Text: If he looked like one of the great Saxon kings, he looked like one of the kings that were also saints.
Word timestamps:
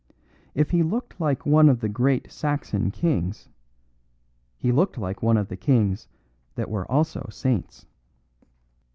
If 0.55 0.71
he 0.71 0.81
looked 0.81 1.21
like 1.21 1.45
one 1.45 1.69
of 1.69 1.79
the 1.79 1.87
great 1.87 2.31
Saxon 2.31 2.89
kings, 2.89 3.49
he 4.57 4.71
looked 4.71 4.97
like 4.97 5.21
one 5.21 5.37
of 5.37 5.47
the 5.47 5.55
kings 5.57 6.07
that 6.55 6.71
were 6.71 6.91
also 6.91 7.27
saints. 7.29 7.85